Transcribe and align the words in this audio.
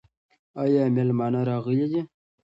ایا 0.61 0.83
مېلمانه 0.95 1.41
راغلي 1.49 1.87
دي؟ 1.91 2.01